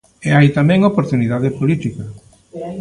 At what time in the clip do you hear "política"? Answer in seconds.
1.59-2.03